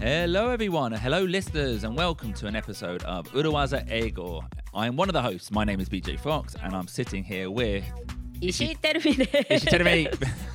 [0.00, 0.92] Hello, everyone.
[0.92, 4.42] Hello, listeners, and welcome to an episode of Uruwaza Ego.
[4.74, 5.52] I am one of the hosts.
[5.52, 7.84] My name is BJ Fox, and I'm sitting here with.
[8.40, 9.26] Ishi Terumi.
[9.28, 10.30] Terumi.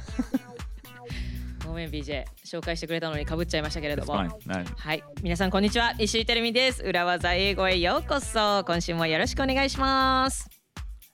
[1.76, 4.30] ごめん BJ 紹介してくれたのにかぶっちゃいましたけれども fine.
[4.48, 4.64] No.
[4.78, 10.50] はい皆さんこんにちは石井てるみです裏技英語へようこそ今週もよろしくお願いします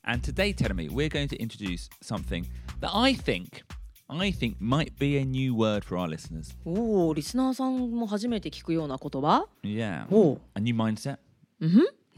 [0.03, 2.45] And today, Terumi, we're going to introduce something
[2.79, 3.63] that I think,
[4.07, 6.55] I think might be a new word for our listeners.
[6.63, 10.05] おおリスナーさんも初めて聞くような言葉 Yeah.
[10.11, 10.37] Oh.
[10.53, 11.17] A new mindset.
[11.59, 11.69] 日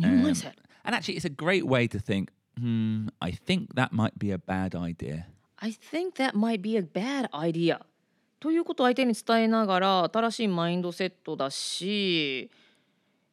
[0.06, 0.46] 本 Um, 語です
[0.84, 2.28] and actually, it's a great way to think.
[2.60, 3.08] Hmm.
[3.22, 5.28] I think that might be a bad idea.
[5.62, 7.80] I think that might be a bad idea
[8.44, 12.52] ということを相手に伝えながら新しいマインドセットだし、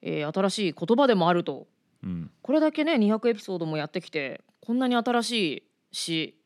[0.02, 1.66] えー新しい言葉でもあると
[2.02, 2.28] Hmm.
[2.42, 5.32] これだけね200エピソードもやってきてこんなに新し
[5.92, 6.38] いし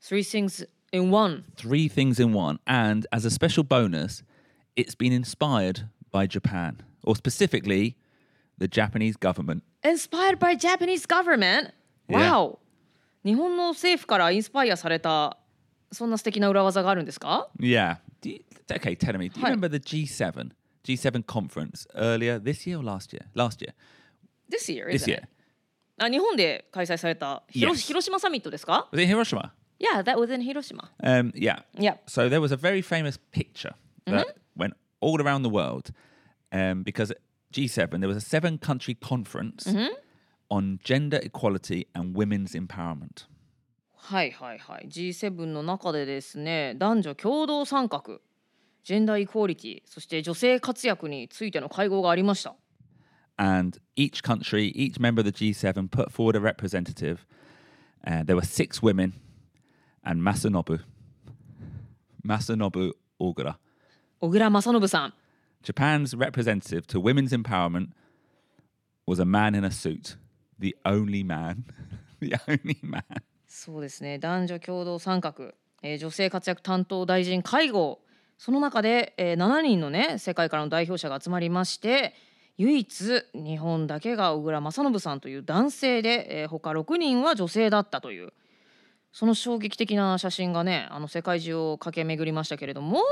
[0.00, 2.60] Three things in one Three things in one.
[2.66, 4.22] And as a special bonus,
[4.76, 7.96] it's been inspired by Japan, or specifically
[8.58, 9.64] the Japanese government.
[9.82, 11.74] Inspired by Japanese government?
[12.08, 12.58] Wow!
[13.24, 15.36] 日本の政府からインスパイアされた
[15.91, 17.97] そんな素敵な裏技があるんですか Yeah.
[18.21, 19.29] Do you, okay, tell me.
[19.29, 19.51] Do you Hi.
[19.51, 20.51] remember the G7,
[20.83, 23.25] G7 conference earlier this year or last year?
[23.35, 23.73] Last year.
[24.49, 25.19] This year, This isn't year.
[25.23, 25.29] it?
[25.99, 27.87] あ日本で開催された広 Yes.
[27.87, 29.51] 広島サミットですか Was it in Hiroshima?
[29.79, 30.91] Yeah, that was in 広島。
[31.03, 31.61] Um, yeah.
[31.75, 31.97] Yeah.
[32.07, 33.73] So there was a very famous picture
[34.05, 35.91] that went all around the world
[36.51, 37.13] um, because
[37.53, 39.67] G7, there was a seven country conference
[40.49, 43.25] on gender equality and women's empowerment.
[44.04, 44.88] はいはいはい。
[44.88, 48.02] G7 の中でですね、男女共同参画、
[48.82, 52.56] ジェンダーイクオリティ、そして女性活躍についての会合がありました。
[53.36, 57.18] And each country, each member of the G7 put forward a representative.
[58.04, 59.12] Uh, there were six women
[60.04, 60.80] and Masanobu.
[62.26, 62.90] Masanobu
[63.20, 63.54] Ogura.
[64.20, 65.14] 小倉正信さん。
[65.62, 67.90] Japan's representative to women's empowerment
[69.06, 70.16] was a man in a suit.
[70.58, 71.64] The only man.
[72.20, 73.04] the only man.
[73.54, 75.34] そうですね男女共同参画、
[75.82, 78.00] えー女性活躍担当大臣会合
[78.38, 82.14] その中で、えー7人のね世界からの代表者が集まりまして
[82.56, 88.32] 唯一日本だけが小倉正信さんという男性で、えー他6人は女性だったという
[89.12, 93.02] その衝撃的な写真がねあの世界中を駆け巡りましたけれども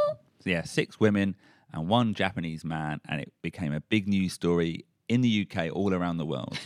[0.47, 1.35] yeah, six women
[1.73, 5.93] and one Japanese man, and it became a big news story in the UK, all
[5.93, 6.57] around the world.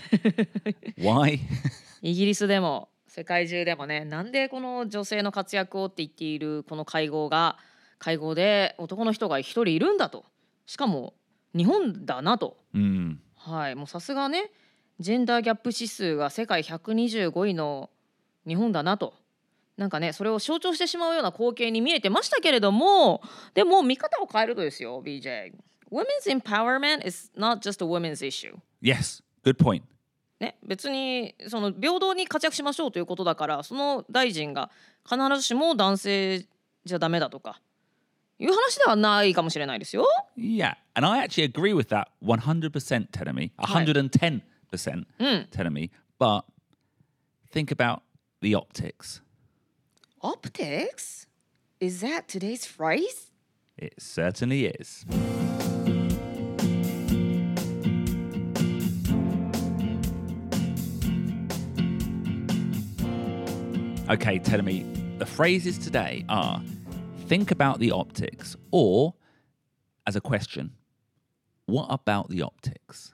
[0.97, 1.41] Why?
[2.03, 7.58] イギリスでも世界中でもねなんでこの女性の活躍をって言っているこの会合が
[8.00, 10.25] 会合で男の人が一人いるんだと。
[10.66, 11.14] しかも
[11.54, 12.56] 日本だなと。
[12.75, 13.19] Mm.
[13.36, 13.76] はい。
[13.76, 14.50] もうさすがね
[14.98, 17.88] ジェンダーギャップ指数が世界125位の
[18.48, 19.14] 日本だなと。
[19.76, 23.22] なんかねそれを象徴してしまうような光景に見えてましたけれども
[23.54, 25.52] でも見方を変えるとですよ BJ
[25.91, 28.56] Women's empowerment is not just a women's issue.
[28.82, 29.82] Yes, good point.
[30.41, 34.71] ね、別にその平等に活躍しましょうということだからその大臣が
[35.09, 36.47] 必ずしも男性
[36.84, 37.61] じゃダメだとか
[38.39, 40.06] いう話ではないかもしれないですよ。
[40.37, 43.53] Yeah, and I actually agree with that 100%, Tenemy.
[43.59, 44.43] 110%,
[45.50, 45.91] Tenemy.
[46.19, 46.43] But
[47.50, 48.03] think about
[48.41, 49.23] the optics.
[50.21, 51.27] Optics?
[51.81, 53.31] Is that today's phrase?
[53.77, 55.06] It certainly is.
[64.09, 64.85] Okay, tell me,
[65.19, 66.62] the phrases today are
[67.28, 69.13] think about the optics, or
[70.07, 70.72] as a question,
[71.68, 73.13] what about the optics?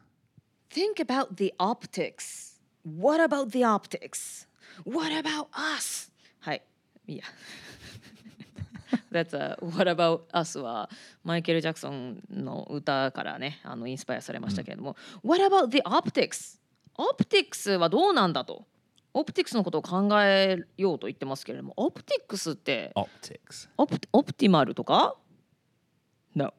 [0.69, 2.59] Think about the optics.
[2.83, 4.47] What about the optics?
[4.83, 6.11] What about us?
[6.39, 6.61] はい。
[7.07, 7.23] いや。
[9.11, 10.89] That's a What About Us は
[11.23, 16.59] マイケル・ジャクソンの歌からねあのインスパイアされましたけれども、What about the optics?
[16.97, 18.65] Optics はどうなんだと
[19.12, 23.68] オプティクスのことを考えようと言ってますけれどもオプティクスって Optics.
[23.76, 25.16] オプオプティマルとか
[26.34, 26.52] No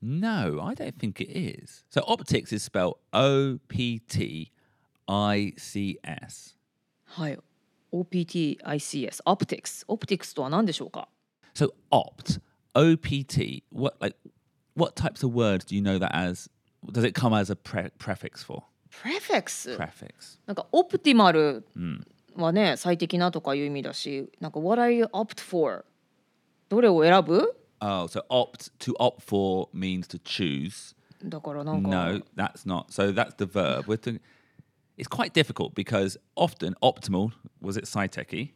[0.00, 1.84] No, I don't think it is.
[1.90, 4.52] So optics is spelled O P T
[5.06, 6.56] I C S.
[7.04, 7.38] はい
[7.92, 11.08] OPTICS オプティクスオプティクスとは何でしょうか
[11.54, 12.40] So opt,
[12.74, 13.64] O P T.
[13.72, 14.16] What like
[14.74, 16.48] what types of words do you know that as?
[16.92, 18.62] Does it come as a pre- prefix for?
[18.97, 20.39] プレフェクス Prefix.
[20.45, 21.65] なんかオプティマル
[22.35, 25.85] はね、最適なとかいう意味だしなんか What are you opt for?
[26.69, 30.95] どれを選ぶ Oh, so opt to opt for means to choose.
[31.23, 32.85] だからなんか No, that's not.
[32.91, 33.85] So that's the verb.
[33.87, 34.19] We're talking,
[34.97, 38.51] it's quite difficult because often optimal was it Saiteki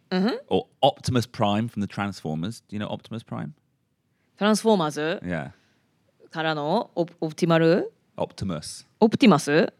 [0.49, 2.61] or Optimus Prime from the Transformers.
[2.69, 3.53] Do you know Optimus Prime?
[4.37, 5.51] トランスフォーマーズ Yeah,
[6.29, 8.85] からのオプオプティマル Optimus.
[8.99, 9.73] オプティマス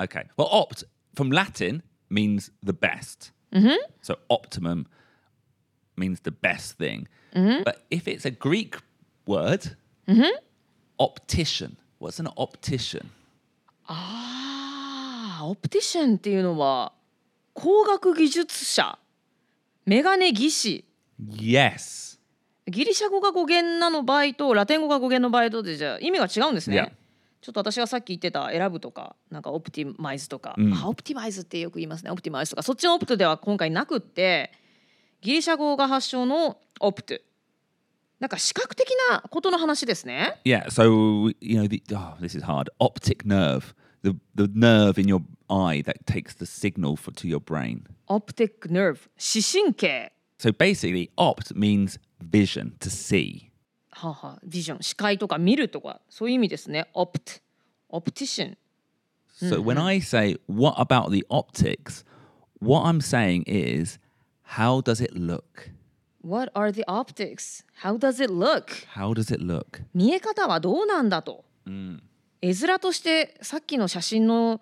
[0.00, 0.24] Okay.
[0.36, 0.84] Well, opt
[1.14, 3.32] from Latin means the best.
[4.02, 4.86] So optimum
[5.96, 7.08] means the best thing.
[7.34, 8.76] But if it's a Greek
[9.26, 9.76] word,
[10.98, 11.76] optician.
[11.98, 13.10] What's an optician?
[13.90, 16.92] ああオプティシャンっていうのは
[17.54, 18.98] 工学技術者
[19.86, 20.84] メガネ技師
[21.30, 22.18] Yes.
[22.68, 26.76] ギリシャ語が語源なの場合とラテン語が語源の場合とでじゃあ意味が違うんですね。
[26.76, 26.92] Yeah.
[27.40, 34.52] ちょっと私がさっき言ってた選ぶとかなんかオプティマイズとか、うんあオプティマイズってよく言いますねオプティマイズとかそっちのオプトでは今回なくって
[35.20, 37.14] ギリシャ語が発祥のオプト
[38.20, 40.40] なんか視覚的なことの話ですね。
[40.44, 40.66] Yeah.
[40.66, 42.68] So you know, the, oh, this is hard.
[42.80, 47.38] Optic nerve, the the nerve in your eye that takes the signal for to your
[47.38, 47.84] brain.
[48.08, 53.47] オプティック・ナーブ視神経 So basically, opt means vision to see.
[53.98, 57.32] はあはあビジョン視界とか見るとかそういう意味ですねオプト
[57.88, 58.58] オプティシャン
[59.40, 62.04] So when I say what about the optics,
[62.60, 63.98] what I'm saying is
[64.56, 65.70] how does it look?
[66.22, 67.64] What are the optics?
[67.82, 68.66] How does it look?
[68.94, 69.82] How does it look?
[69.94, 71.44] 見え方はどうなんだと。
[72.40, 74.60] 絵面としてさっきの写真の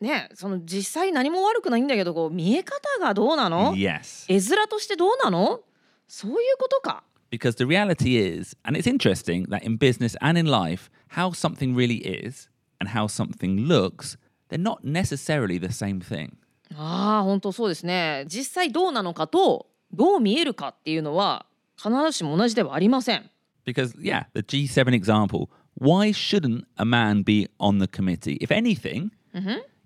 [0.00, 4.26] ねその実際何も悪くないんだけどこう見え方がどうなの Yes.
[4.28, 5.60] 絵面としてどうなの
[6.08, 7.02] そういうことか。
[7.29, 11.99] Because the reality is, and it's interesting that in business and in life, how something really
[11.99, 12.49] is
[12.79, 14.17] and how something looks,
[14.49, 16.37] they're not necessarily the same thing.
[16.75, 18.25] ああ本当そうですね。
[18.27, 21.45] 実際どうなのかとどう見えるかっていうのは
[21.77, 23.29] 必ずしも同じではありません。
[23.65, 28.37] Because, yeah, the G7 example, why shouldn't a man be on the committee?
[28.41, 29.11] If anything,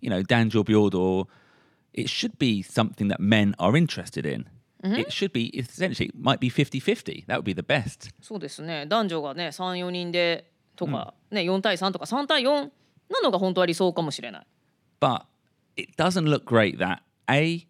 [0.01, 1.27] you know, Dan Jobiodor,
[1.93, 4.45] it should be something that men are interested in.
[4.83, 7.25] It should be, essentially, it might be 50 50.
[7.27, 8.11] That would be the best.
[8.21, 12.69] そうですね男女がね34人でとか、ね4対3とか3対4
[13.09, 14.47] なのが本当は理想かもしれない。
[14.99, 15.23] But
[15.75, 17.67] it doesn't look great that A,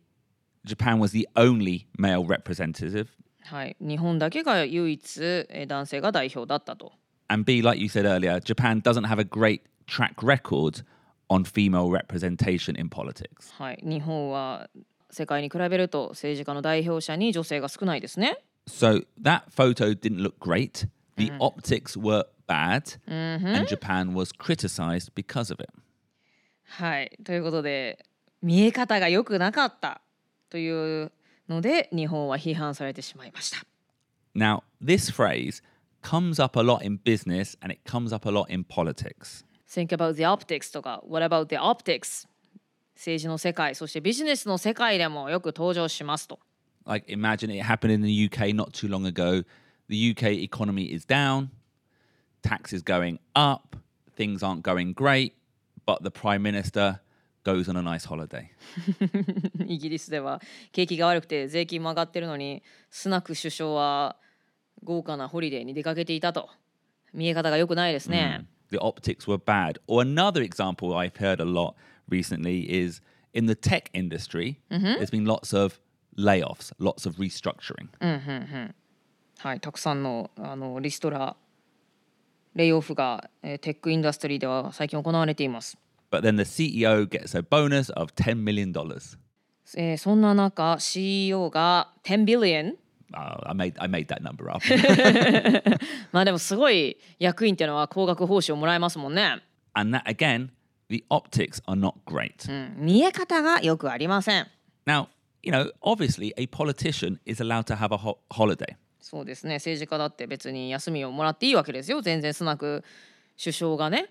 [0.65, 3.07] Japan was the only male representative,
[3.43, 6.93] はい、日本だけが唯一えー男性が代表だったと。
[7.29, 10.83] and B, like you said earlier, Japan doesn't have a great track record
[11.29, 13.51] on female representation in politics.
[13.57, 14.69] はい、日本は
[15.10, 18.38] 世界に比べると政治家の代表者に女性が少ないですね。
[18.68, 20.88] So that photo didn't look great.
[21.16, 25.70] The optics were bad, and Japan was criticized because of it.
[26.64, 28.04] はい、ということで
[28.42, 30.00] 見え方が良くなかった
[30.48, 31.12] という
[31.48, 33.66] ので日本は批判されてしまいました。
[34.34, 35.62] Now, this phrase
[36.02, 39.44] comes up a lot in business and it comes up a lot in politics.
[39.68, 42.28] Think about the optics とか What about the optics?
[43.00, 46.38] 政治の世界そしてビジネスの世界でもよく登場しますと。
[46.84, 49.44] Like, imagine it happened in the UK not too long ago.
[49.88, 51.48] The UK economy is down,
[52.42, 53.76] tax is going up,
[54.16, 55.32] things aren't going great,
[55.86, 57.00] but the Prime Minister
[57.42, 58.50] goes on a nice holiday.
[59.66, 60.42] イギリスでは
[60.72, 64.16] 景気が悪くて税金も上がってるのにスナク首相は
[64.84, 66.50] 豪華なホリデーに出かけていたと
[67.14, 68.46] 見え方が良くないですね。
[68.70, 69.78] the optics were bad.
[69.86, 71.74] Or another example I've heard a lot
[72.10, 73.00] recently is
[73.32, 75.80] in the tech industry, there's been lots of
[76.18, 77.88] layoffs, lots of restructuring.
[79.38, 81.34] はい、たくさんのあのリストラ
[82.54, 85.78] レイオフが、えーテックインダストリーでは最近行われています。
[86.10, 88.72] But then the CEO gets a bonus of $10 million.
[89.76, 92.74] えーそんな中 CEO が10 billion
[93.12, 94.62] Oh, I made I made that number up.
[96.12, 99.42] まあでもすごい役員っていうのは高額報酬をもらえますもんね。
[99.74, 100.50] and that again,
[100.90, 102.50] the optics are not great.
[102.50, 104.46] うん見え方がよくありません。
[104.86, 105.06] Now,
[105.42, 108.76] you know, obviously a politician is allowed to have a ho- holiday.
[109.00, 112.84] そうですね政治家だって別に休みをもらっていいわけですよ全然スナク
[113.42, 114.10] 首相がね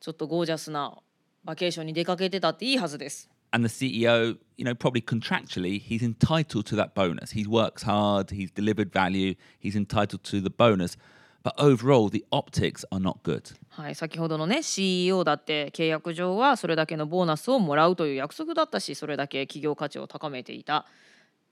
[0.00, 0.96] ちょっとゴージャスな
[1.44, 3.28] バケーションに出かけてたっていいはずです。
[3.54, 7.32] And the CEO, you know, probably contractually, he's entitled to that bonus.
[7.32, 10.96] He works hard, he's delivered value, he's entitled to the bonus.
[11.42, 13.56] But overall, the optics are not good.
[13.70, 20.84] はい、先ほどのね CEO だって契約上はそれだけのボーナスをもらうという約束だったしそれだけ企業価値を高めていたっ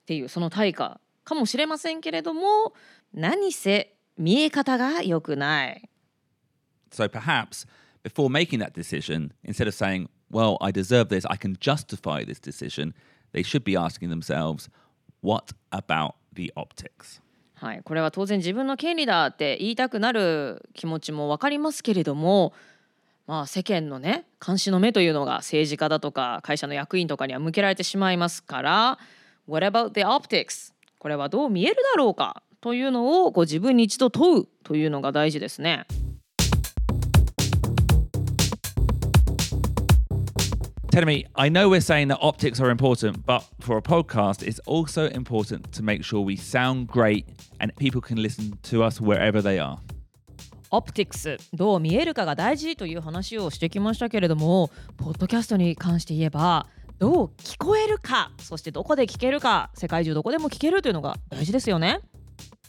[0.07, 2.75] ていうその対価かもしれませんけれども
[3.13, 5.89] 何せ見え方が良くない。
[6.93, 7.67] So perhaps
[8.03, 12.41] before making that decision, instead of saying, well, I deserve this, I can justify this
[12.41, 12.95] decision,
[13.33, 14.69] they should be asking themselves,
[15.21, 17.21] what about the optics?
[17.61, 22.55] はい、これは当然自分の権利だって言いたくなる気持ちも分かりますけれども
[23.27, 28.99] まあ世間のね監視の目というのが政治家だとか会社の役員とかには向けられてしまいますから
[29.47, 30.73] What about the optics?
[30.99, 35.85] これはどう見えるだろうかというのをこう自分に一度問うというのが大事ですね。
[40.92, 45.10] Tell me, I know we're saying that optics are important, but for a podcast, it's also
[45.10, 47.26] important to make sure we sound great
[47.60, 49.78] and people can listen to us wherever they are.
[50.72, 56.66] オプティクスどう見えるかが大事という話をしてきましたけれどもポッドキャストに関して言えば
[56.98, 62.00] どう聞こえるかそしてどこで聞けるか世界中どこでも聞けるというのが大事ですよね。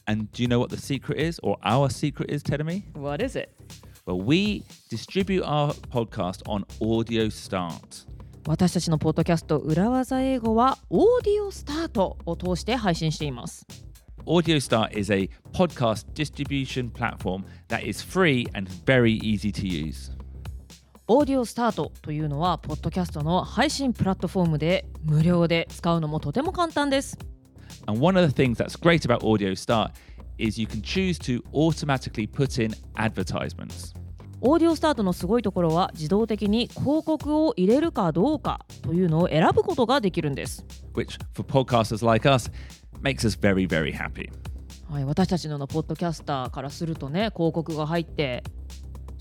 [0.08, 2.84] And do you know what the secret is, or our secret is, Tedemi?
[2.96, 3.48] What is it?
[4.06, 8.06] Well, we distribute our podcast on Audio Start.
[8.47, 13.65] 私たちのポッドキャスト裏技英語はオーディオスタートを通して配信しています。
[14.25, 20.11] Audio Start is a podcast distribution platform that is free and very easy to use.
[21.07, 27.17] オーディオスタートというのはポッドキャストの配信プラットフォームで無料で使うのもとても簡単です。
[27.85, 29.91] And one of the things that's great about Audio Start
[30.39, 33.93] is you can choose to automatically put in advertisements.
[34.43, 40.65] オーディオスタートのすごいところは自動的に広告を入れるかどうかというのを選ぶことができるんです。
[40.93, 42.51] which for podcasters like us
[43.03, 44.31] makes us very, very happy.
[44.89, 48.43] はい、私たちのようなポッドキャスターからするとね広告が入って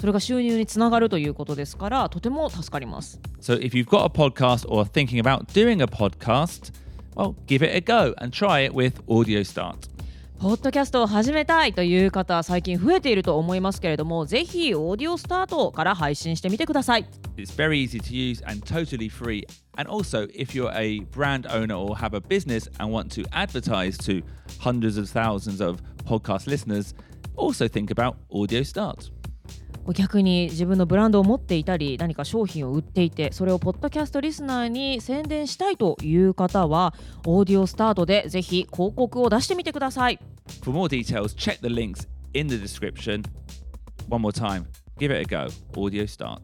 [0.00, 3.20] それが収入につながるということですからとても助かります。
[3.42, 6.72] So if you've got a podcast or thinking about doing a podcast,
[7.14, 9.99] well, give it a go and try it with Audio Start.
[10.40, 17.06] ポッドキャストを始めたいという方最近増えていると思いますけれどもぜひオーディオスタートから配信してみてください。
[17.36, 19.44] It's very easy to use and totally free.
[19.76, 23.98] And also, if you're a brand owner or have a business and want to advertise
[23.98, 24.22] to
[24.58, 26.94] hundreds of thousands of podcast listeners,
[27.36, 29.10] also think about Audio Start.
[29.94, 36.94] 逆に自分のブランドを持っていたり何か商品を売っていてそれをポッドキャストリスナーに宣伝したいという方は
[37.26, 40.18] オーディオスタートでぜひ広告を出してみてください。
[40.62, 43.24] For more details, check the links in the description.
[44.08, 44.66] One more time,
[44.98, 45.50] give it a go.
[45.74, 46.40] Audio Start.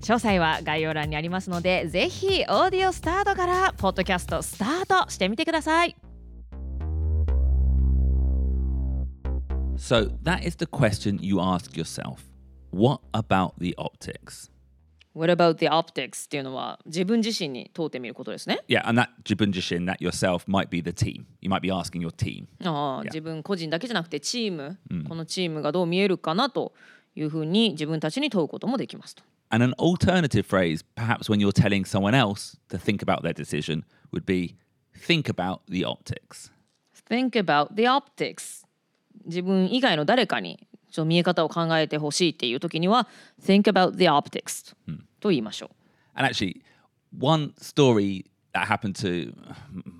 [0.00, 5.96] 詳細は概要欄にありますのでぜひオーディオスタートからポッドキャストスタートしてみてください
[9.76, 12.33] So that is the question you ask yourself.
[12.74, 14.50] What about the optics?
[15.14, 21.26] What about the optics っていうのは自分自身に問うてみることですね Yeah, and that jibun that yourself might be the team.
[21.40, 22.46] You might be asking your team.
[22.64, 23.04] ああ Yeah.
[23.04, 24.76] 自分個人だけじゃなくてチーム、
[25.08, 26.72] このチームがどう見えるかなと
[27.14, 33.84] いうふうに自分たちに問うこともできますと And an alternative phrase, perhaps when you're telling someone else to think about their decision,
[34.12, 34.56] would be
[34.96, 36.50] think about the optics.
[37.08, 38.64] Think about the optics
[39.26, 43.08] 自分以外の誰かにちょっと見え方を考えてほしいっていう時には
[43.44, 44.76] Think about the optics
[45.18, 45.70] と言いましょう
[46.14, 46.62] And actually,
[47.18, 49.34] one story that happened to,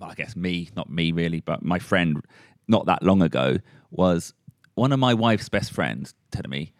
[0.01, 2.23] I guess, me, not me really, but my friend
[2.69, 3.59] not that long ago
[3.91, 4.35] was
[4.77, 6.71] one of my wife's best friends, Tenemi,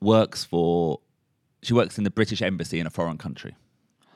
[0.00, 0.98] works for,
[1.62, 3.54] she works in the British Embassy in a foreign country.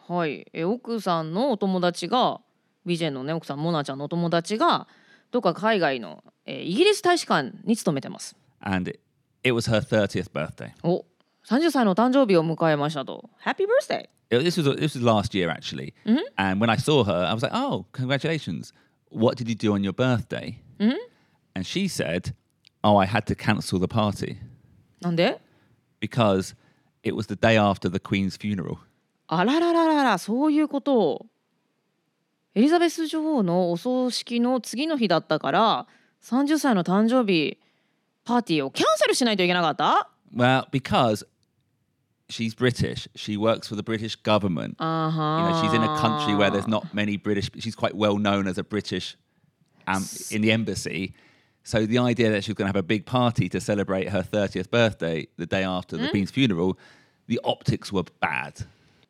[0.08, 2.40] はい、え奥さんのお友達が
[2.84, 4.88] ビジェンのね奥さんモナちゃんのお友達が
[5.30, 8.34] どっか海外の、えーイギリス大使館に勤めてます。
[8.60, 8.92] And
[9.45, 10.71] it, it was her 30th birthday.
[10.83, 11.05] お
[11.47, 13.29] 30歳の誕生日を迎えましたと。
[13.43, 14.07] Happy birthday!
[14.29, 15.93] It- this was this was last year actually,
[16.37, 18.73] and when I saw her, I was like, "Oh, congratulations!
[19.11, 20.59] What did you do on your birthday?"
[21.53, 22.33] And she said,
[22.83, 24.37] "Oh, I had to cancel the party
[25.01, 25.41] なんで
[25.99, 26.55] because
[27.03, 28.77] it was the day after the Queen's funeral."
[29.27, 31.25] あらららららそういうことを
[32.55, 35.87] エリザベス女王のお葬式の次の日だったから
[36.21, 37.57] 30歳の誕生日
[38.25, 41.25] パーティーをキャンセルしないといけなかった Well, because
[42.29, 44.75] she's British, she works for the British government.
[44.77, 47.49] あ You は know, she's in a country where there's not many British.
[47.59, 49.17] She's quite well known as a British
[49.87, 51.13] um, in the embassy.
[51.63, 54.23] So the idea that she was going to have a big party to celebrate her
[54.23, 56.77] 30th birthday the day after the Queen's funeral,
[57.27, 58.65] the optics were bad.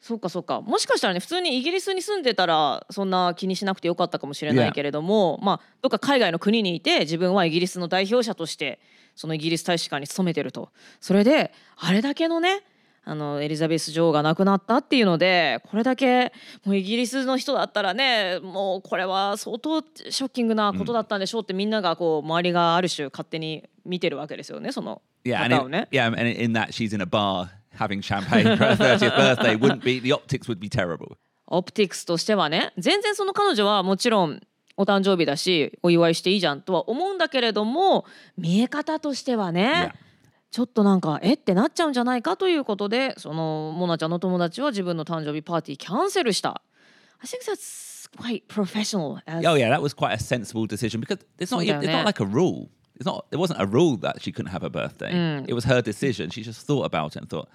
[0.06, 4.72] そうかそうかもしかしたらね普通にイギリスに住んでたらそんな気にしなくてよかったかもしれない Yeah.
[4.72, 8.78] けれども、まあどっか海外の国にいて自分はイギリスの代表者として
[9.16, 10.70] そのイギリス大使館に勤めてると
[11.00, 12.62] それであれだけのね
[13.04, 16.32] あのエリザベス女王が亡くなったっていうのでこれだけ
[16.64, 25.88] もうイギリスの人だったらねもうこれは相当ショッキングなことだったんでしょうってみんながこう周りがある種勝手に見てるわけですよねその Yeah, and 方を in, ね。
[25.90, 30.00] yeah, and in that she's in a bar having champagne for her 30th birthday wouldn't be
[30.00, 31.16] the optics would be terrible.
[31.48, 34.40] オプティクスとしてはね全然その彼女はもちろん
[34.76, 38.04] お誕生日だしお祝いしていいじゃんとは思うんだけれども
[38.36, 39.92] 見え方としてはね
[40.50, 46.62] ちょっとなんかえってなっちゃうんじゃないかということでそのモナちゃんの友達は自分の誕生日パーティーキャンセルした。
[47.20, 49.18] I think that's quite professional.
[49.26, 51.64] As Oh yeah, that was quite a sensible decision because it's not.
[51.64, 52.68] It's not like a rule.
[52.96, 53.26] It's not.
[53.30, 55.44] There wasn't a rule that she couldn't have a birthday.
[55.48, 56.30] It was her decision.
[56.30, 57.48] She just thought about it and thought,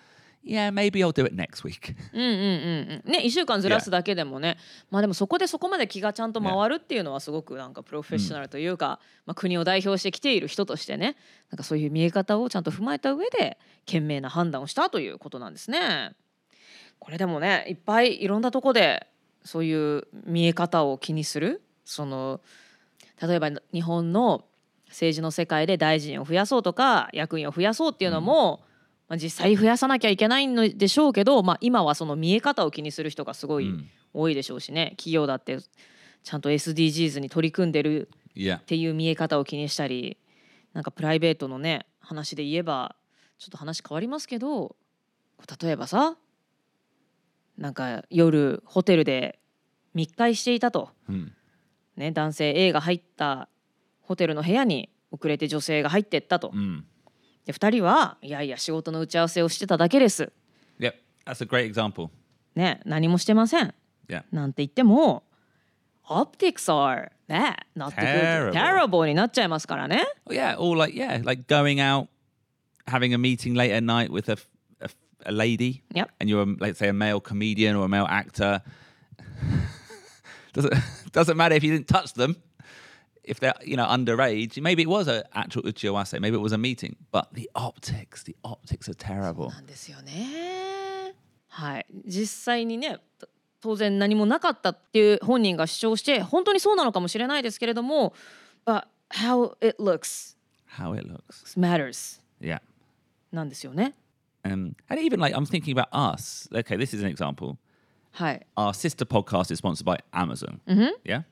[0.46, 4.58] "Yeah, maybe I'll do it next week." ね、1週間ずらすだけでもね、
[4.90, 11.16] まあでもそこでそこまで気がちゃんと回るっていうのはすごくなんかプロフェッショナルというか、まあ、国を代表してきている人としてね。
[11.50, 16.16] なんかそういう見え方をちゃんと踏まえた上で賢明な判断をしたということなんですね。
[17.00, 19.08] これでもねいっぱいいろんなとこで
[19.44, 21.62] そういう見え方を気にする。
[21.84, 22.42] その
[23.22, 24.46] 例えば日本の
[24.88, 28.64] 政治の世界で大臣を増やそうとか役員を増やそうっていうのも、
[29.12, 33.70] まあ、実際増やさなきゃいけないのでしょうけど、まあ、今はその見え方を気にする人がすごい
[34.14, 35.58] 多いでしょうしね、企業だって
[36.24, 40.18] ちゃんと SDGs に取り組んでる.っていう見え方を気にしたり
[40.72, 42.96] なんかプライベートのね話で言えば
[43.38, 44.78] ちょっと話変わりますけど
[45.62, 46.16] 例えばさ
[47.58, 49.40] なんか夜ホテルで
[49.94, 51.32] 密会していたと、Hmm.
[51.98, 53.50] ね、男性 A が入った
[54.00, 56.52] ホテルの部屋に遅れて女性が入ってったと。
[56.52, 56.84] Mm.
[57.46, 60.32] で2人はいやいや仕事の打ち合わせをしてただけです。
[60.80, 60.94] Yep.
[61.26, 62.10] That's a great example.
[62.56, 63.74] ね何もしてません。
[64.08, 64.24] Yeah.
[64.32, 65.24] なんて言っても
[66.08, 68.52] optics are that not the good Terrible.
[68.52, 70.06] terrible になっちゃいますからね。
[70.26, 70.58] Oh, yeah.
[70.58, 72.08] Or like yeah, like going out,
[72.88, 74.38] having a meeting late at night with a
[74.82, 74.90] a,
[75.26, 75.84] a lady.
[75.94, 76.10] Yep.
[76.20, 78.62] And you're let's say a male comedian or a male actor.
[80.54, 80.74] doesn't
[81.14, 82.36] doesn't matter if you didn't touch them.
[83.25, 86.59] If they're you know underage, maybe it was an actual uchiwase, maybe it was a
[86.59, 86.97] meeting.
[87.11, 89.49] But the optics, the optics are terrible.
[89.51, 91.15] なんですよね。
[91.49, 93.29] はい、実際にねと
[93.61, 98.15] 当然何もなかったっていう本人が主張して本当にそうなのかもしれないですけれども、
[98.65, 100.37] but how it looks
[100.79, 101.59] How it looks.
[101.59, 102.61] matters Yeah.
[103.33, 103.95] なんですよね。
[104.45, 106.49] Um, and even like I'm thinking about us.
[106.53, 107.57] Okay, this is an example.
[108.13, 110.61] はい、 Our sister podcast is sponsored by Amazon.
[111.05, 111.25] Yeah.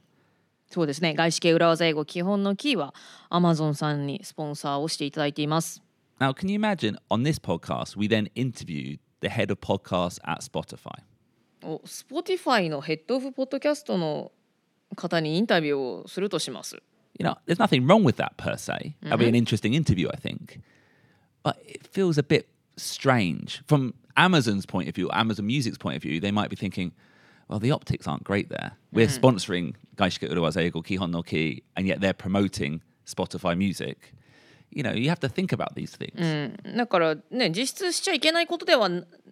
[0.69, 1.15] そうですね。
[1.15, 2.93] 外資系裏技英語基本のキーは
[3.31, 5.81] Amazon さんにスポンサーをしていただいています。
[6.19, 11.01] Now, can you imagine on this podcast, we then interviewed the head of podcasts at Spotify?
[11.63, 14.31] お Spotify のヘッドオフポッドキャストの
[14.95, 16.81] 方にインタビューをするとします。
[17.19, 18.95] You know, there's nothing wrong with that per se.
[19.01, 20.61] That'd be an interesting interview, I think.
[21.43, 23.61] But it feels a bit strange.
[23.67, 26.91] From Amazon's point of view, Amazon Music's point of view, they might be thinking,
[27.49, 28.73] well, the optics aren't great there.
[28.93, 34.13] We're sponsoring Gaishike Uruwazeigo Kihon no Ki, and yet they're promoting Spotify music.
[34.71, 36.15] You know, you have to think about these things.
[36.77, 38.89] だからね実質しちゃいけないことでは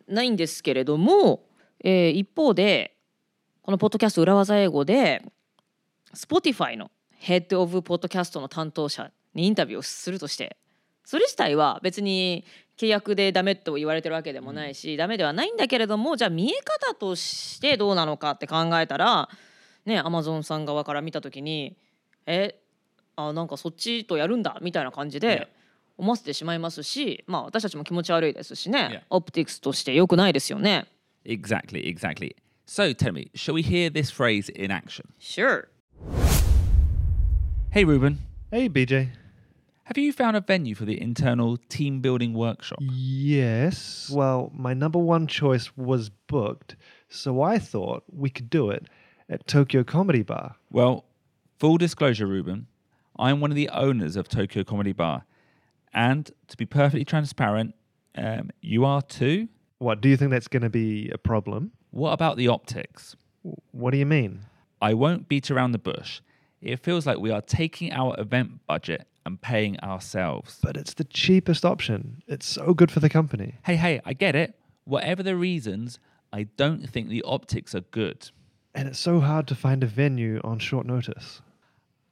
[0.08, 1.44] ないんですけれども、
[1.84, 2.96] えー一方で
[3.62, 5.24] このポッドキャスト裏技英語で
[6.16, 10.58] Spotify のヘッド・オブ・ポッドキャストの担当者にインタビューをするとして
[11.04, 12.46] それ自体は別に
[12.78, 19.30] 契約でダメと言われてるわけでもないし、ダメではないんだけれどもじゃあ見え方としてどうなのかって考えたら
[19.86, 21.76] ねアマゾンさん側から見た時に
[22.26, 22.60] え
[23.16, 25.48] あなんかそっちとやるんだみたいな感じで
[25.98, 29.02] 思わせてしまいますし、まあ私たちも気持ち悪いですしね、Yeah.
[29.10, 30.86] オプティクスとして良くないですよね。
[31.26, 32.36] Exactly, exactly.
[32.68, 35.06] So tell me, shall we hear this phrase in action?
[35.20, 35.68] Sure.
[37.72, 38.20] Hey, Ruben,
[38.52, 39.10] Hey, BJ.
[39.88, 42.80] Have you found a venue for the internal team building workshop?
[42.82, 44.12] Yes.
[44.14, 46.76] Well, my number one choice was booked,
[47.08, 48.88] so I thought we could do it
[49.30, 50.58] at Tokyo Comedy Bar.
[50.70, 51.06] Well,
[51.58, 52.68] full disclosure, Ruben,
[53.18, 55.24] I'm one of the owners of Tokyo Comedy Bar.
[55.94, 57.74] And to be perfectly transparent,
[58.18, 59.48] um, you are too.
[59.78, 61.72] What, do you think that's going to be a problem?
[61.92, 63.16] What about the optics?
[63.72, 64.42] What do you mean?
[64.82, 66.20] I won't beat around the bush.
[66.62, 70.59] It feels like we are taking our event budget and paying ourselves.
[70.63, 72.23] But it's the cheapest option.
[72.27, 73.55] It's so good for the company.
[73.65, 74.55] Hey, hey, I get it.
[74.85, 75.99] Whatever the reasons,
[76.33, 78.31] I don't think the optics are good.
[78.75, 81.43] And it's so hard to find a venue on short notice.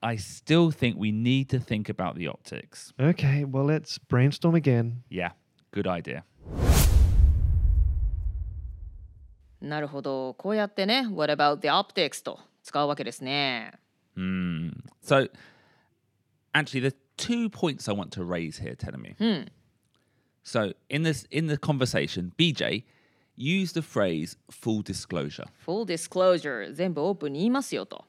[0.03, 2.93] I still think we need to think about the optics.
[2.99, 5.03] Okay, well, let's brainstorm again.
[5.09, 5.33] Yeah,
[5.73, 6.25] good idea.
[9.61, 10.35] なるほど。
[10.35, 13.73] こうやってね、What about the optics と使うわけですね。
[14.17, 14.73] Hmm.
[15.03, 15.29] So,
[16.55, 19.15] actually, there's two points I want to raise here, Telemi.
[20.43, 22.85] So, in this in the conversation, BJ
[23.37, 28.05] used the phrase "full disclosure," Full disclosure 全部オープンに言いますよと。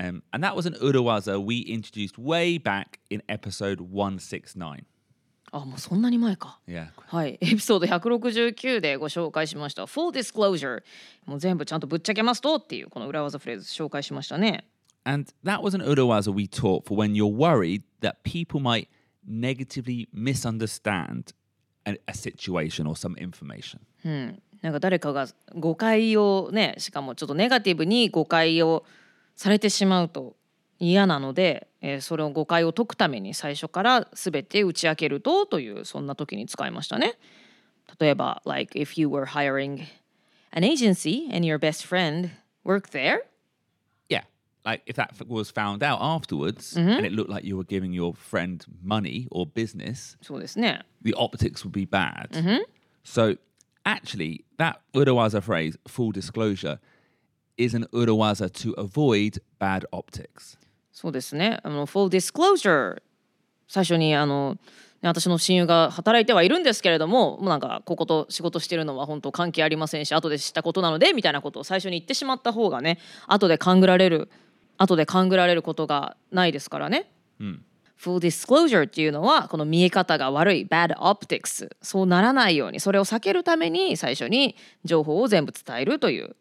[0.00, 4.86] um, and that was an urawaza we introduced way back in episode one six nine.
[5.52, 6.60] あ、もうそんなに前か。
[6.66, 9.84] Yeah, はい、エピソード169でご紹介しました。
[9.84, 10.82] Full disclosure
[11.26, 14.64] もう全部ちゃんとぶっちゃけますとっていうこの裏技フレーズ紹介しましたね。
[15.04, 18.88] and that was an urawaza we taught for when you're worried that people might
[19.26, 21.32] negatively misunderstand
[21.86, 23.80] a, a situation or some information.
[24.04, 28.84] うん、なんか誰かが誤解をねしかもちょっとネガティブに誤解を
[29.36, 30.36] されてしまうと
[30.78, 37.14] 嫌なので、えーそれを誤解を解くために最初から全て打ち明けるとというそんな時に使いましたね。
[37.98, 39.80] 例えば、like if you were hiring
[40.52, 42.30] an agency and your best friend
[42.64, 43.33] worked there, Yeah.
[44.65, 48.15] Like if that was found out afterwards and it looked like you were giving your
[48.15, 50.81] friend money or business, そうですね。
[51.03, 52.29] the optics would be bad.
[53.03, 53.37] So
[53.85, 56.79] actually, that Urawaza phrase, full disclosure,
[57.57, 60.57] is an Urawaza to avoid bad optics.
[60.91, 61.59] そうですね。
[61.61, 63.03] あの full disclosure
[63.67, 64.57] 最初にあの
[65.03, 72.97] ね私の親友が働いてはいるんですけれども、もうなんかここと仕事してるのは本当関係ありませんし、後で知ったことなのでみたいなことを最初に言ってしまった方がね、
[73.27, 74.31] 後で勘ぐられる、
[74.77, 77.09] 後で勘ぐられることがないですからね。
[77.97, 86.35] full disclosure っていうのはこの見え方が悪い bad optics そうならないようにそれを避けるために最初に情報を全部伝えるという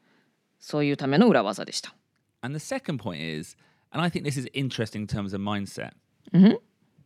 [0.59, 1.95] そういうための裏技でした。
[2.43, 3.57] And the second point is,
[3.91, 5.93] and I think this is interesting in terms of mindset.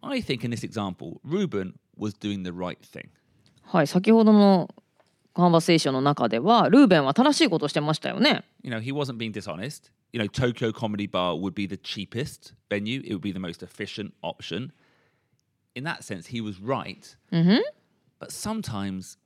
[0.01, 3.09] I think in this example, Ruben was doing the right thing.
[3.63, 4.69] はい、先ほどの
[5.35, 8.45] カンバセーションの中ではルーベンは正しいことをしてましたよね。
[8.63, 9.91] You know, he wasn't being dishonest.
[10.13, 13.63] You know, Tokyo Comedy Bar would be the cheapest venue, it would be the most
[13.63, 14.73] efficient option.
[15.75, 17.15] In that sense, he was right.
[18.19, 19.19] But sometimes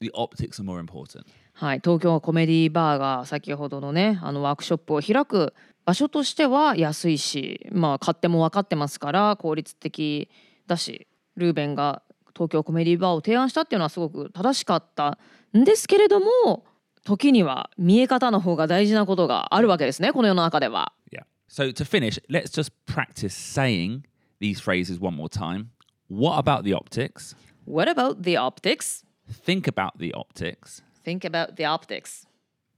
[0.00, 1.26] the optics are more important.
[1.56, 10.28] はい、東京コメディバーが先ほどのねあのワークショップを開く場所としては安いしまあ買っても分かってますから効率的
[10.66, 11.06] だし
[11.36, 12.02] ルーベンが
[12.34, 15.16] 東京コメディバーを提案したっていうのはすごく正しかった
[15.56, 16.64] んですけれども
[17.04, 20.92] 時には見え方の方が大事なことがあるわけですねこの世の中では。
[21.12, 21.24] Yeah.
[21.48, 24.02] So to finish, let's just practice saying
[24.40, 25.70] these phrases one more time.
[26.08, 27.36] What about the optics?
[27.66, 29.04] What about the optics?
[29.30, 30.82] Think about the optics.
[31.04, 32.26] Think about the optics.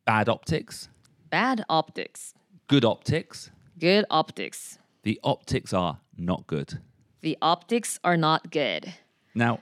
[0.05, 0.89] Bad optics.
[1.31, 2.35] Bad optics.
[2.69, 3.51] Good optics.
[3.79, 4.79] Good optics.
[5.03, 6.81] The optics are not good.
[7.23, 8.93] The optics are not good.
[9.35, 9.61] Now,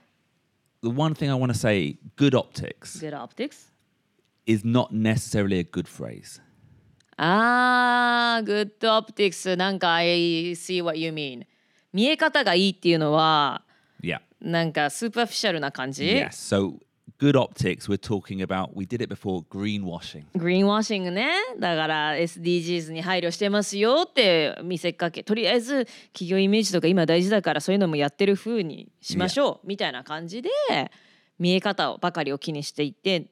[0.81, 3.71] the one thing I want to say good optics Good optics?
[4.45, 6.41] Is not necessarily a good phrase.
[7.17, 11.45] あー、good optics なんか I see what you mean
[11.93, 13.61] 見え方がいいっていうのは
[14.01, 14.19] Yeah.
[14.41, 16.27] なんかスーパーフィシャルな感じ？Yes.
[16.31, 16.77] So,
[17.17, 20.25] good optics, we're talking about, we did it before, greenwashing.
[20.35, 30.49] グリーンワッシングねだから SDGs に配慮してますよって見せかけとりあえず企業イメージとか今大事だからそういうのもやってる風にしましょうみたいな感じで
[31.39, 33.27] 見え方をばかりを気にしていて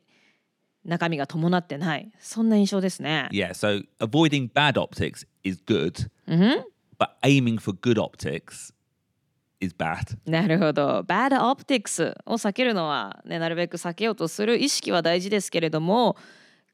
[0.86, 3.30] 中身が伴ってないそんな印象ですね。
[3.32, 3.50] Yeah.
[3.52, 8.74] So, avoiding bad optics is good, but aiming for good optics
[9.60, 10.18] is bad.
[10.26, 11.02] なるほど。
[11.04, 16.18] bad optics を避けるのは、ね、なるべく避けようとする意識は大事ですけれども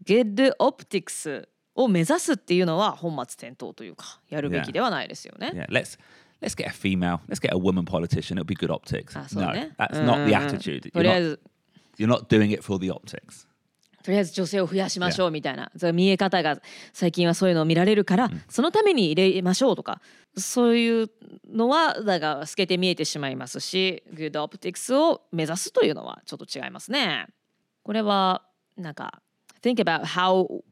[0.06, 5.52] good optics を目指すっていうのは本末転倒というかやるべきではないですよね。
[5.54, 5.68] Yeah.
[5.68, 6.00] Let's.
[6.42, 7.20] Let's get a female.
[7.28, 8.38] Let's get a woman politician.
[8.38, 9.14] It'll be good optics.
[9.36, 9.74] no, ね。
[9.78, 10.90] that's うん not the attitude.
[10.90, 11.40] と You're not, ず
[11.98, 13.46] you're not doing it for the optics.
[14.10, 16.60] とりあえず女性を増やしましょうみたいな、それ見え方が
[16.94, 20.02] 最近はそういうのを見られるから、そのために入れましょうとか
[20.36, 21.12] そういう
[21.48, 27.28] のはだが透けて見えてしまいますし Good Optics を目指すというのはちょっと違いますね。
[27.84, 28.42] これは
[28.78, 29.22] なんか
[29.62, 30.64] Think about how,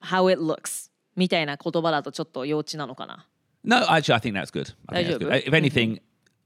[0.00, 3.26] how it looks みたいな言葉だとちょっと幼稚なのかな。
[3.64, 4.74] No, actually, I think that's good.
[4.86, 5.46] I think that's good.
[5.46, 6.00] If anything,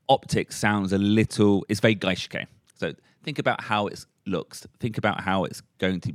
[0.09, 1.65] optics sounds a little.
[1.69, 2.49] It's very gaishike.
[2.75, 4.67] So think about how it looks.
[4.81, 6.13] Think about how it's going to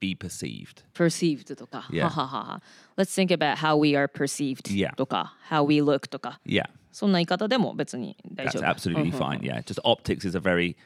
[0.00, 0.82] be perceived.
[0.94, 2.04] perceived とか、 Yeah.
[2.04, 2.62] はははは
[2.96, 4.94] Let's think about how we are perceived Yeah.
[4.96, 8.64] とか、how we look とか Yeah, そんな言い方でも別に大 that's 丈夫。
[8.64, 9.40] absolutely うんうんうん fine.
[9.40, 10.76] Yeah, just optics is a very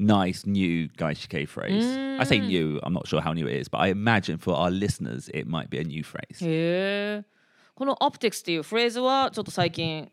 [0.00, 1.84] nice new gaishike phrase.
[2.18, 2.80] I say new.
[2.82, 5.68] I'm not sure how new it is, but I imagine for our listeners, it might
[5.70, 6.40] be a new phrase.
[6.44, 7.24] へえ。
[7.74, 10.10] この optics っていうフレーズはちょっと最近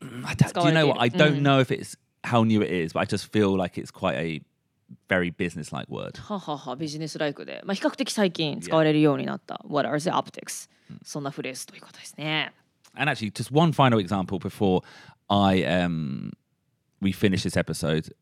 [0.00, 1.00] I don't- do you know what?
[1.00, 3.90] I don't know if it's how new it is, but I just feel like it's
[3.92, 4.42] quite a
[5.08, 6.18] very business-like word.
[6.20, 10.68] はははビジネスライクで、まあ、比較的最近使われるようになった、What are the optics?
[11.02, 12.52] そんなフレーズということですね。
[12.96, 14.82] And actually, just one final example before
[15.28, 16.32] I um
[17.00, 18.12] we finish this episode.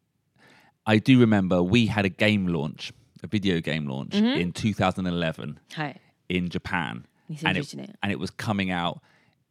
[0.84, 6.00] I do remember we had a game launch, a video game launch in 2011はい。
[6.28, 7.04] in Japan,
[7.44, 7.94] and it, 2011年。
[8.02, 9.00] and it was coming out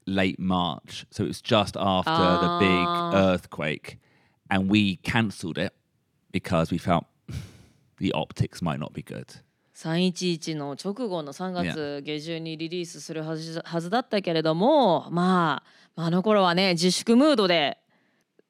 [0.08, 4.00] late March, so it was just after the big earthquake,
[4.50, 5.74] and we cancelled it
[6.33, 7.05] because we felt
[7.99, 9.27] the optics might not be good.
[9.75, 15.62] 311の直後の3月下旬にリリースするはずはずだったけれども、まあ、
[15.97, 17.79] まああの頃はね自粛ムードで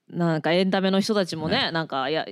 [0.09, 2.25] なんかエンタメの人たちもねなんかいや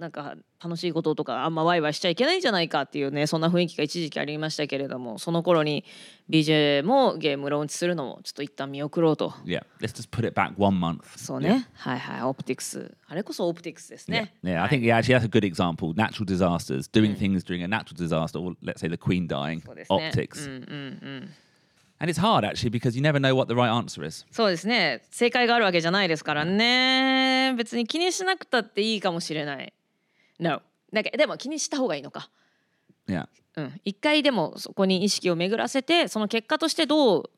[0.00, 5.84] なんか楽しいこととかあんまワイワイしちゃいけないんじゃないかっていうねそんな雰囲気が一時期ありましたけれどもその頃に
[6.28, 11.02] BJ もゲームローンチするのもちょっと一旦見送ろうと Yeah, let's just put it back one month.
[11.16, 14.56] そうね、はいはいオプティクスあれこそオプティクスです Yeah, ね yeah.
[14.60, 15.94] は I い think yeah, actually that's a good example.
[15.94, 20.10] Natural disasters, doing things during a natural disaster, or let's say the Queen dying, そうですね
[20.14, 21.30] optics, うんうんうん
[22.02, 24.24] and it's hard actually because you never know what the right answer is.
[24.30, 29.72] そうですね正解があるわけじゃないですからね別に気にしなくたっていいかもしれない
[30.40, 30.62] No.
[30.92, 32.30] だけでも気にした方がいいのか。
[33.06, 33.80] Yeah, うん。
[33.84, 37.30] 一回でもそこに意識を巡らせてその結果としてどう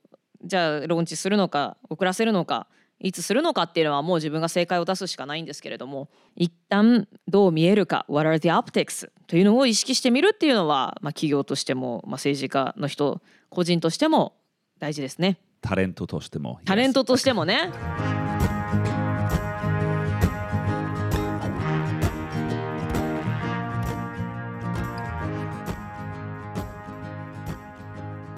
[0.45, 2.67] じゃあローンチするのか遅らせるのか
[3.01, 14.35] いつするのかっていうのはもう自分が正解を出すしかないんですけれども一旦どう見えるか What are the optics というのを意識してみるっていうのは、まあ、企業としても、まあ、政治家の人個人としても
[14.79, 15.39] 大事ですね。
[15.61, 16.59] タレントとしても。
[16.65, 17.71] タレントとしてもね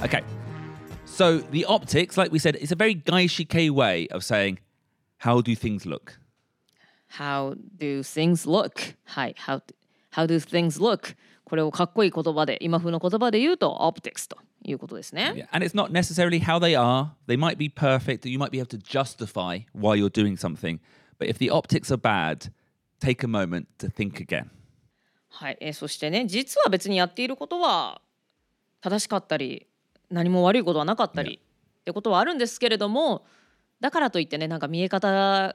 [0.04, 0.24] Okay.
[1.06, 4.60] So the optics, like we said, it's a very gaishike way of saying,
[5.18, 6.18] how do things look?
[7.08, 8.96] How do things look?
[9.06, 9.36] はい。
[9.38, 9.62] How,
[10.12, 11.16] how do things look?
[11.44, 15.34] これをかっこいい言葉で、今風の言葉で言うと optics ということですね。
[15.36, 15.48] Yeah.
[15.52, 17.10] And it's not necessarily how they are.
[17.28, 18.30] They might be perfect.
[18.30, 20.80] You might be able to justify why you're doing something.
[21.18, 22.52] But if the optics are bad,
[23.00, 24.52] take a moment to think again.
[25.32, 28.02] はい、えーそしてね実は別にやっていることは
[28.82, 29.68] 正しかったり
[30.11, 31.41] 何も悪いことはなかったり
[31.81, 33.25] ってことはあるんですけれども
[33.81, 35.55] だからといってねなんか見え方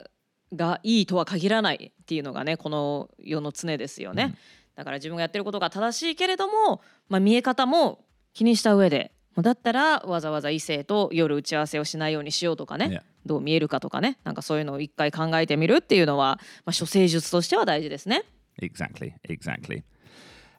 [0.53, 4.35] がいいとは限らないっていうのがねこの世の常ですよね、
[4.75, 18.23] だから自分がやってることが正しいけれども、まあ、見え方も気にした上でもうだったらわざわざ異性と夜打ち合わせをしないようにしようとかね.どう見えるかとかねなんかそういうのを一回考えてみるっていうのは、まあ、処世術としては大事ですね。
[18.61, 19.83] Exactly, exactly.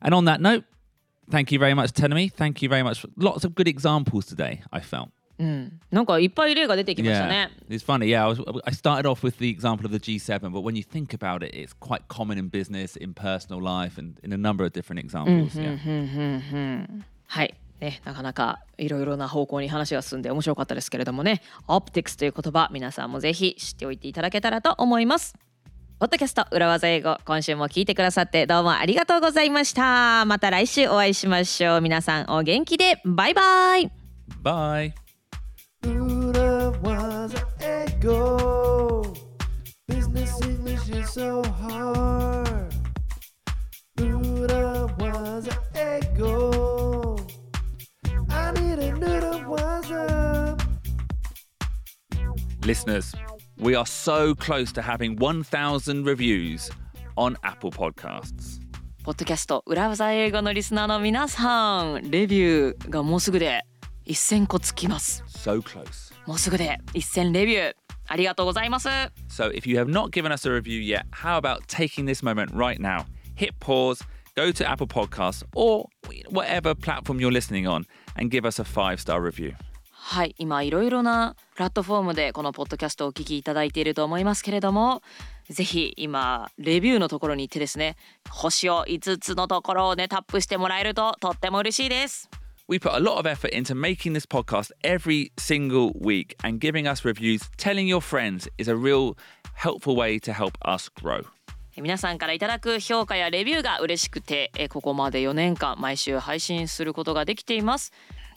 [0.01, 0.65] And on that note,
[1.30, 2.32] thank you very much, Tenemy.
[2.32, 3.06] Thank you very much.
[3.18, 5.10] Lots of good examples today, I felt.
[5.92, 7.52] なんかいっぱい例が出てきました Yeah, ね。
[7.70, 8.08] it's funny.
[8.08, 10.84] Yeah, I, was, I started off with the example of the G7, but when you
[10.84, 14.64] think about it, it's quite common in business, in personal life, and in a number
[14.64, 15.56] of different examples.
[15.56, 16.88] Yeah.
[17.28, 17.54] はい。
[17.82, 25.36] ね、なかなかいろいろな方向に話が進んで面白かったですけれどもね、optics という言葉、皆さんもぜひ知っておいていただけたらと思います。
[26.01, 30.25] ポッドキャスト裏技英語今週も聞いてくださってどうもありがとうございました。
[30.25, 31.81] また来週お会いしましょう。
[31.83, 33.03] 皆さんお元気で。
[33.05, 33.93] バイバイ。
[34.41, 34.95] バイ。
[52.63, 53.15] Listeners,
[53.60, 56.70] we are so close to having 1,000 reviews
[57.18, 58.60] on Apple Podcasts.
[59.04, 63.62] ポッドキャスト裏技英語のリスナーの皆さん、レビューがもうすぐで
[64.08, 65.24] 1000個つきます。
[65.28, 66.14] So close.
[66.26, 67.74] もうすぐで1000レビュー
[68.08, 68.88] ありがとうございます。
[69.30, 72.52] So if you have not given us a review yet, how about taking this moment
[72.52, 73.06] right now?
[73.36, 74.04] Hit pause,
[74.36, 75.86] go to Apple Podcasts or
[76.30, 79.54] whatever platform you're listening on and give us a five star review.
[80.11, 85.03] はい、今いろいろなプラットフォームでこのポッドキャストをお聞きいただいていると思いますけれども、
[85.49, 87.95] ぜひ今レビューのところに行ってですね、
[88.29, 92.29] 星を5つのところをねタップしてもらえるととっても嬉しいです。
[92.69, 97.05] We put a lot of effort into making this podcast every single week, and giving us
[97.05, 99.15] reviews, telling your friends is a real
[99.55, 101.25] helpful way to help us grow.
[101.81, 107.93] 皆さんからいただく評価やレビューが嬉しくてえここまで4年間毎週配信することができています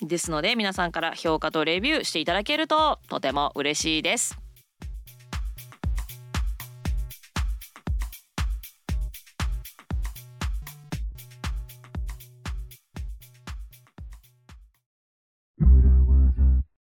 [0.07, 4.42] ですので皆さんから評価とレビューしていただけるととても嬉しいです。